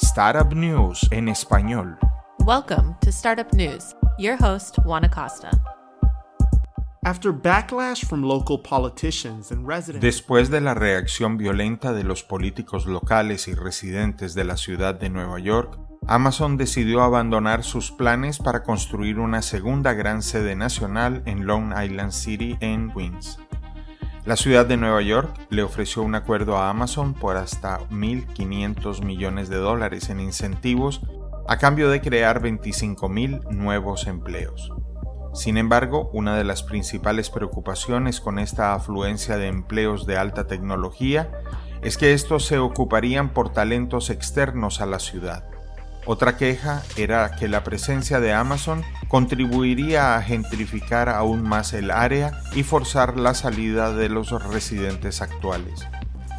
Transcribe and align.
Startup 0.00 0.54
News 0.54 1.08
en 1.10 1.28
español. 1.28 1.98
Welcome 2.46 2.94
to 3.00 3.10
Startup 3.10 3.52
News. 3.52 3.96
Your 4.16 4.36
host, 4.40 4.76
Juan 4.84 5.04
Acosta. 5.04 5.50
After 7.04 7.32
backlash 7.32 8.04
from 8.04 8.22
local 8.22 8.62
politicians 8.62 9.50
and 9.50 9.66
residents. 9.66 10.02
Después 10.04 10.50
de 10.50 10.60
la 10.60 10.74
reacción 10.74 11.36
violenta 11.36 11.92
de 11.92 12.04
los 12.04 12.22
políticos 12.22 12.86
locales 12.86 13.48
y 13.48 13.54
residentes 13.54 14.34
de 14.34 14.44
la 14.44 14.56
ciudad 14.56 14.94
de 14.94 15.10
Nueva 15.10 15.40
York, 15.40 15.76
Amazon 16.06 16.56
decidió 16.56 17.02
abandonar 17.02 17.64
sus 17.64 17.90
planes 17.90 18.38
para 18.38 18.62
construir 18.62 19.18
una 19.18 19.42
segunda 19.42 19.94
gran 19.94 20.22
sede 20.22 20.54
nacional 20.54 21.22
en 21.26 21.44
Long 21.44 21.72
Island 21.76 22.12
City 22.12 22.56
en 22.60 22.92
Queens. 22.92 23.40
La 24.24 24.36
ciudad 24.36 24.66
de 24.66 24.76
Nueva 24.76 25.00
York 25.02 25.34
le 25.48 25.62
ofreció 25.62 26.02
un 26.02 26.14
acuerdo 26.14 26.58
a 26.58 26.68
Amazon 26.68 27.14
por 27.14 27.36
hasta 27.36 27.78
1.500 27.88 29.02
millones 29.04 29.48
de 29.48 29.56
dólares 29.56 30.10
en 30.10 30.20
incentivos 30.20 31.00
a 31.48 31.56
cambio 31.56 31.88
de 31.88 32.02
crear 32.02 32.42
25.000 32.42 33.48
nuevos 33.50 34.06
empleos. 34.06 34.70
Sin 35.32 35.56
embargo, 35.56 36.10
una 36.12 36.36
de 36.36 36.44
las 36.44 36.62
principales 36.62 37.30
preocupaciones 37.30 38.20
con 38.20 38.38
esta 38.38 38.74
afluencia 38.74 39.38
de 39.38 39.46
empleos 39.46 40.06
de 40.06 40.18
alta 40.18 40.46
tecnología 40.46 41.30
es 41.80 41.96
que 41.96 42.12
estos 42.12 42.44
se 42.44 42.58
ocuparían 42.58 43.32
por 43.32 43.50
talentos 43.50 44.10
externos 44.10 44.80
a 44.80 44.86
la 44.86 44.98
ciudad. 44.98 45.44
Otra 46.10 46.38
queja 46.38 46.82
era 46.96 47.32
que 47.32 47.48
la 47.48 47.62
presencia 47.64 48.18
de 48.18 48.32
Amazon 48.32 48.82
contribuiría 49.08 50.16
a 50.16 50.22
gentrificar 50.22 51.10
aún 51.10 51.42
más 51.42 51.74
el 51.74 51.90
área 51.90 52.32
y 52.54 52.62
forzar 52.62 53.18
la 53.18 53.34
salida 53.34 53.92
de 53.92 54.08
los 54.08 54.30
residentes 54.50 55.20
actuales. 55.20 55.86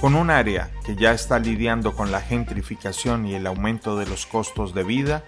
Con 0.00 0.16
un 0.16 0.30
área 0.30 0.72
que 0.84 0.96
ya 0.96 1.12
está 1.12 1.38
lidiando 1.38 1.94
con 1.94 2.10
la 2.10 2.20
gentrificación 2.20 3.24
y 3.24 3.36
el 3.36 3.46
aumento 3.46 3.96
de 3.96 4.06
los 4.06 4.26
costos 4.26 4.74
de 4.74 4.82
vida, 4.82 5.22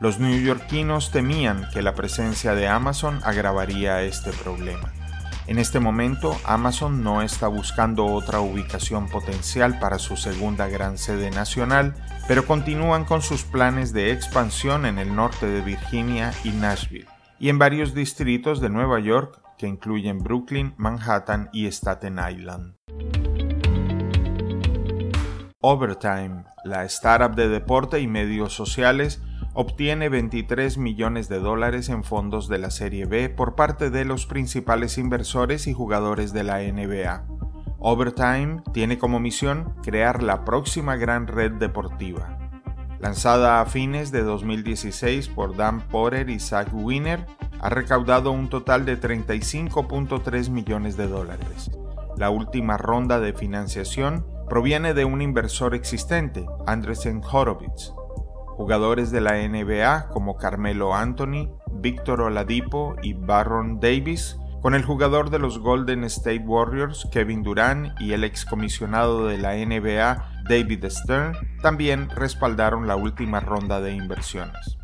los 0.00 0.18
neoyorquinos 0.18 1.10
temían 1.10 1.66
que 1.72 1.80
la 1.80 1.94
presencia 1.94 2.54
de 2.54 2.68
Amazon 2.68 3.20
agravaría 3.24 4.02
este 4.02 4.32
problema. 4.32 4.92
En 5.48 5.58
este 5.58 5.80
momento, 5.80 6.36
Amazon 6.44 7.02
no 7.02 7.22
está 7.22 7.48
buscando 7.48 8.04
otra 8.04 8.40
ubicación 8.40 9.08
potencial 9.08 9.78
para 9.78 9.98
su 9.98 10.18
segunda 10.18 10.68
gran 10.68 10.98
sede 10.98 11.30
nacional, 11.30 11.94
pero 12.28 12.44
continúan 12.44 13.06
con 13.06 13.22
sus 13.22 13.44
planes 13.44 13.94
de 13.94 14.12
expansión 14.12 14.84
en 14.84 14.98
el 14.98 15.16
norte 15.16 15.46
de 15.46 15.62
Virginia 15.62 16.32
y 16.44 16.50
Nashville, 16.50 17.08
y 17.40 17.48
en 17.48 17.58
varios 17.58 17.94
distritos 17.94 18.60
de 18.60 18.68
Nueva 18.68 19.00
York 19.00 19.40
que 19.56 19.66
incluyen 19.66 20.18
Brooklyn, 20.18 20.74
Manhattan 20.76 21.48
y 21.54 21.64
Staten 21.68 22.18
Island. 22.30 22.74
Overtime, 25.60 26.44
la 26.62 26.84
startup 26.84 27.34
de 27.34 27.48
deporte 27.48 28.00
y 28.00 28.06
medios 28.06 28.52
sociales, 28.52 29.22
obtiene 29.60 30.08
23 30.08 30.78
millones 30.78 31.28
de 31.28 31.40
dólares 31.40 31.88
en 31.88 32.04
fondos 32.04 32.46
de 32.46 32.58
la 32.58 32.70
Serie 32.70 33.06
B 33.06 33.28
por 33.28 33.56
parte 33.56 33.90
de 33.90 34.04
los 34.04 34.24
principales 34.24 34.98
inversores 34.98 35.66
y 35.66 35.72
jugadores 35.72 36.32
de 36.32 36.44
la 36.44 36.60
NBA. 36.60 37.26
Overtime 37.80 38.62
tiene 38.72 38.98
como 38.98 39.18
misión 39.18 39.74
crear 39.82 40.22
la 40.22 40.44
próxima 40.44 40.94
gran 40.94 41.26
red 41.26 41.50
deportiva. 41.50 42.38
Lanzada 43.00 43.60
a 43.60 43.66
fines 43.66 44.12
de 44.12 44.22
2016 44.22 45.26
por 45.26 45.56
Dan 45.56 45.80
Porter 45.88 46.30
y 46.30 46.38
Zach 46.38 46.68
Wiener, 46.72 47.26
ha 47.60 47.68
recaudado 47.68 48.30
un 48.30 48.48
total 48.48 48.84
de 48.84 49.00
35.3 49.00 50.50
millones 50.50 50.96
de 50.96 51.08
dólares. 51.08 51.72
La 52.16 52.30
última 52.30 52.76
ronda 52.76 53.18
de 53.18 53.32
financiación 53.32 54.24
proviene 54.48 54.94
de 54.94 55.04
un 55.04 55.20
inversor 55.20 55.74
existente, 55.74 56.46
Andresen 56.64 57.22
Horowitz, 57.28 57.92
Jugadores 58.58 59.12
de 59.12 59.20
la 59.20 59.34
NBA 59.36 60.08
como 60.08 60.36
Carmelo 60.36 60.92
Anthony, 60.92 61.48
Víctor 61.74 62.22
Oladipo 62.22 62.96
y 63.04 63.12
Baron 63.12 63.78
Davis, 63.78 64.36
con 64.60 64.74
el 64.74 64.84
jugador 64.84 65.30
de 65.30 65.38
los 65.38 65.60
Golden 65.60 66.02
State 66.02 66.42
Warriors 66.44 67.06
Kevin 67.12 67.44
Durant 67.44 67.92
y 68.00 68.14
el 68.14 68.24
excomisionado 68.24 69.28
de 69.28 69.38
la 69.38 69.54
NBA 69.54 70.42
David 70.48 70.86
Stern, 70.88 71.34
también 71.62 72.10
respaldaron 72.10 72.88
la 72.88 72.96
última 72.96 73.38
ronda 73.38 73.80
de 73.80 73.92
inversiones. 73.92 74.76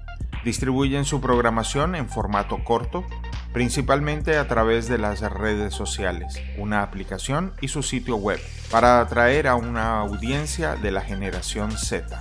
Distribuyen 0.44 1.04
su 1.04 1.20
programación 1.20 1.96
en 1.96 2.08
formato 2.08 2.62
corto, 2.62 3.04
principalmente 3.52 4.38
a 4.38 4.46
través 4.46 4.86
de 4.88 4.98
las 4.98 5.20
redes 5.20 5.74
sociales, 5.74 6.40
una 6.58 6.84
aplicación 6.84 7.54
y 7.60 7.66
su 7.66 7.82
sitio 7.82 8.14
web, 8.14 8.38
para 8.70 9.00
atraer 9.00 9.48
a 9.48 9.56
una 9.56 9.98
audiencia 9.98 10.76
de 10.76 10.92
la 10.92 11.00
generación 11.00 11.72
Z. 11.72 12.20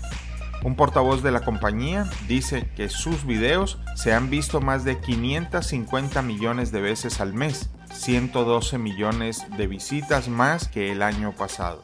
Un 0.63 0.75
portavoz 0.75 1.21
de 1.21 1.31
la 1.31 1.41
compañía 1.41 2.09
dice 2.29 2.69
que 2.75 2.87
sus 2.87 3.25
videos 3.25 3.79
se 3.95 4.13
han 4.13 4.29
visto 4.29 4.61
más 4.61 4.85
de 4.85 4.97
550 4.97 6.21
millones 6.21 6.71
de 6.71 6.79
veces 6.79 7.19
al 7.19 7.33
mes, 7.33 7.69
112 7.91 8.77
millones 8.77 9.45
de 9.57 9.67
visitas 9.67 10.29
más 10.29 10.69
que 10.69 10.93
el 10.93 11.01
año 11.01 11.33
pasado. 11.33 11.83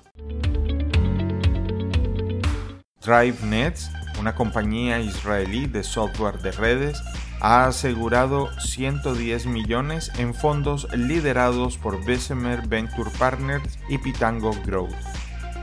DriveNets, 3.01 3.91
una 4.18 4.35
compañía 4.35 5.00
israelí 5.01 5.66
de 5.68 5.84
software 5.84 6.39
de 6.39 6.51
redes, 6.51 7.01
ha 7.41 7.66
asegurado 7.66 8.50
110 8.62 9.45
millones 9.45 10.09
en 10.18 10.34
fondos 10.34 10.88
liderados 10.94 11.78
por 11.78 12.03
Bessemer 12.06 12.66
Venture 12.68 13.12
Partners 13.18 13.78
y 13.89 13.97
Pitango 13.97 14.51
Growth. 14.66 15.19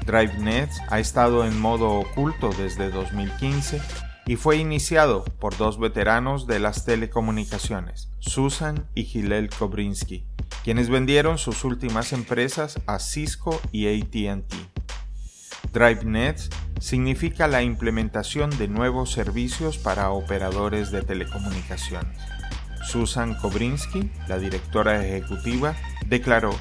DriveNet 0.06 0.70
ha 0.88 1.00
estado 1.00 1.44
en 1.44 1.60
modo 1.60 1.90
oculto 1.90 2.50
desde 2.56 2.90
2015 2.90 3.82
y 4.24 4.36
fue 4.36 4.56
iniciado 4.56 5.24
por 5.24 5.56
dos 5.56 5.78
veteranos 5.78 6.46
de 6.46 6.60
las 6.60 6.84
telecomunicaciones, 6.84 8.08
Susan 8.20 8.88
y 8.94 9.02
Hillel 9.02 9.50
Kobrinsky, 9.50 10.24
quienes 10.64 10.88
vendieron 10.88 11.38
sus 11.38 11.64
últimas 11.64 12.12
empresas 12.12 12.80
a 12.86 13.00
Cisco 13.00 13.60
y 13.72 13.88
ATT. 13.88 14.54
DriveNet 15.72 16.40
significa 16.80 17.48
la 17.48 17.62
implementación 17.62 18.50
de 18.58 18.68
nuevos 18.68 19.10
servicios 19.10 19.76
para 19.76 20.10
operadores 20.10 20.90
de 20.90 21.02
telecomunicaciones. 21.02 22.18
Susan 22.84 23.34
Kobrinsky, 23.34 24.10
la 24.28 24.38
directora 24.38 25.04
ejecutiva, 25.04 25.74
declaró 26.06 26.54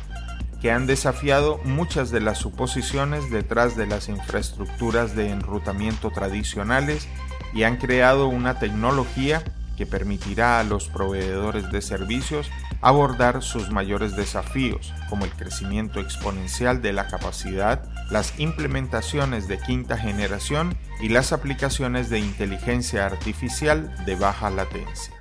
que 0.65 0.71
han 0.71 0.87
desafiado 0.87 1.59
muchas 1.63 2.09
de 2.09 2.21
las 2.21 2.39
suposiciones 2.39 3.29
detrás 3.29 3.77
de 3.77 3.85
las 3.85 4.09
infraestructuras 4.09 5.15
de 5.15 5.29
enrutamiento 5.29 6.09
tradicionales 6.09 7.07
y 7.53 7.61
han 7.61 7.77
creado 7.77 8.29
una 8.29 8.57
tecnología 8.57 9.43
que 9.77 9.85
permitirá 9.85 10.59
a 10.59 10.63
los 10.63 10.87
proveedores 10.89 11.71
de 11.71 11.83
servicios 11.83 12.49
abordar 12.81 13.43
sus 13.43 13.69
mayores 13.69 14.15
desafíos, 14.15 14.91
como 15.07 15.25
el 15.25 15.31
crecimiento 15.33 15.99
exponencial 15.99 16.81
de 16.81 16.93
la 16.93 17.09
capacidad, 17.09 17.83
las 18.09 18.39
implementaciones 18.39 19.47
de 19.47 19.59
quinta 19.59 19.99
generación 19.99 20.75
y 20.99 21.09
las 21.09 21.31
aplicaciones 21.31 22.09
de 22.09 22.17
inteligencia 22.17 23.05
artificial 23.05 23.93
de 24.07 24.15
baja 24.15 24.49
latencia. 24.49 25.13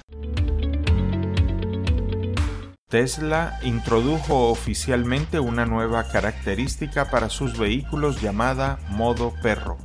Tesla 2.89 3.59
introdujo 3.63 4.51
oficialmente 4.51 5.41
una 5.41 5.65
nueva 5.65 6.05
característica 6.05 7.11
para 7.11 7.31
sus 7.31 7.59
vehículos 7.59 8.21
llamada 8.21 8.79
modo 8.91 9.33
perro, 9.43 9.79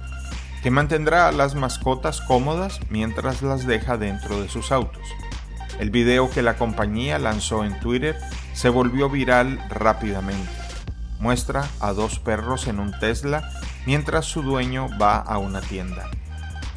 que 0.62 0.70
mantendrá 0.70 1.28
a 1.28 1.32
las 1.32 1.56
mascotas 1.56 2.20
cómodas 2.22 2.80
mientras 2.90 3.42
las 3.42 3.66
deja 3.66 3.98
dentro 3.98 4.42
de 4.42 4.50
sus 4.50 4.72
autos. 4.72 5.02
El 5.80 5.92
video 5.92 6.30
que 6.30 6.42
la 6.42 6.58
compañía 6.58 7.18
lanzó 7.20 7.64
en 7.64 7.80
Twitter 7.80 8.18
se 8.54 8.68
volvió 8.68 9.10
viral 9.10 9.60
rápidamente. 9.70 10.52
Muestra 11.20 11.68
a 11.80 11.94
dos 11.94 12.20
perros 12.20 12.68
en 12.68 12.80
un 12.80 12.92
Tesla 13.00 13.50
mientras 13.86 14.26
su 14.26 14.42
dueño 14.42 14.90
va 15.02 15.18
a 15.18 15.38
una 15.38 15.62
tienda. 15.62 16.10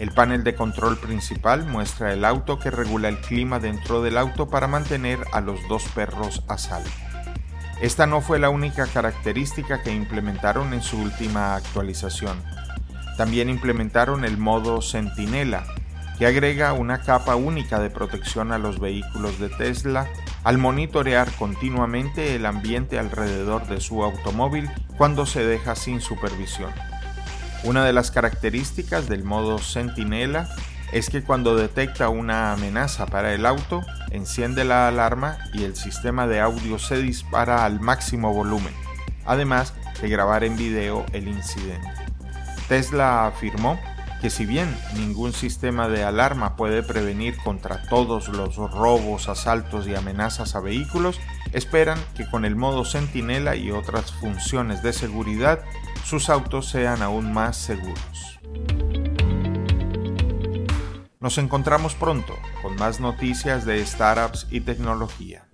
El 0.03 0.11
panel 0.11 0.43
de 0.43 0.57
control 0.57 0.99
principal 0.99 1.65
muestra 1.65 2.13
el 2.13 2.25
auto 2.25 2.59
que 2.59 2.73
regula 2.73 3.09
el 3.09 3.21
clima 3.21 3.61
dentro 3.61 4.03
del 4.03 4.19
auto 4.19 4.49
para 4.49 4.67
mantener 4.67 5.21
a 5.31 5.41
los 5.41 5.61
dos 5.69 5.85
perros 5.95 6.43
a 6.49 6.59
salvo. 6.59 6.91
Esta 7.81 8.09
no 8.09 8.21
fue 8.21 8.41
la 8.41 8.51
única 8.51 8.89
característica 8.89 9.81
que 9.85 9.95
implementaron 9.95 10.75
en 10.75 10.83
su 10.83 10.99
última 10.99 11.55
actualización. 11.55 12.43
También 13.17 13.49
implementaron 13.49 14.25
el 14.25 14.39
modo 14.39 14.83
Centinela, 14.83 15.63
que 16.19 16.27
agrega 16.27 16.73
una 16.73 17.03
capa 17.03 17.37
única 17.37 17.79
de 17.79 17.91
protección 17.91 18.51
a 18.51 18.59
los 18.59 18.81
vehículos 18.81 19.39
de 19.39 19.51
Tesla 19.51 20.09
al 20.43 20.59
monitorear 20.59 21.31
continuamente 21.37 22.35
el 22.35 22.47
ambiente 22.47 22.99
alrededor 22.99 23.69
de 23.69 23.81
su 23.81 24.03
automóvil 24.03 24.69
cuando 24.99 25.27
se 25.27 25.47
deja 25.47 25.77
sin 25.77 26.01
supervisión. 26.01 26.73
Una 27.65 27.85
de 27.85 27.93
las 27.93 28.11
características 28.11 29.09
del 29.09 29.23
modo 29.23 29.59
Centinela 29.59 30.49
es 30.93 31.09
que 31.09 31.23
cuando 31.23 31.55
detecta 31.57 32.09
una 32.09 32.53
amenaza 32.53 33.07
para 33.07 33.33
el 33.35 33.47
auto, 33.47 33.83
enciende 34.11 34.65
la 34.65 34.89
alarma 34.89 35.39
y 35.55 35.63
el 35.63 35.77
sistema 35.77 36.27
de 36.27 36.41
audio 36.41 36.81
se 36.81 36.99
dispara 37.01 37.65
al 37.65 37.79
máximo 37.79 38.35
volumen, 38.35 38.75
además 39.25 39.75
de 40.01 40.09
grabar 40.09 40.43
en 40.43 40.57
video 40.57 41.07
el 41.13 41.29
incidente. 41.29 41.89
Tesla 42.69 43.29
afirmó 43.29 43.79
que 44.21 44.29
si 44.29 44.45
bien 44.45 44.77
ningún 44.95 45.33
sistema 45.33 45.89
de 45.89 46.03
alarma 46.05 46.57
puede 46.57 46.83
prevenir 46.83 47.37
contra 47.39 47.83
todos 47.83 48.29
los 48.29 48.57
robos, 48.57 49.29
asaltos 49.29 49.87
y 49.87 49.95
amenazas 49.95 50.55
a 50.57 50.61
vehículos, 50.61 51.21
esperan 51.53 51.99
que 52.17 52.29
con 52.29 52.45
el 52.45 52.57
modo 52.57 52.85
Centinela 52.85 53.55
y 53.55 53.71
otras 53.71 54.13
funciones 54.13 54.83
de 54.83 54.93
seguridad 54.93 55.61
sus 56.05 56.29
autos 56.29 56.69
sean 56.69 57.03
aún 57.03 57.33
más 57.33 57.57
seguros. 57.57 58.41
Nos 61.21 61.39
encontramos 61.39 61.95
pronto 61.95 62.35
con 62.63 62.77
más 62.77 62.99
noticias 62.99 63.65
de 63.65 63.85
startups 63.87 64.47
y 64.51 64.61
tecnología. 64.61 65.47